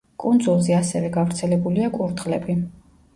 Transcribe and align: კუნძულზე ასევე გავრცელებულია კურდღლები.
კუნძულზე 0.21 0.73
ასევე 0.77 1.11
გავრცელებულია 1.17 1.91
კურდღლები. 1.99 2.57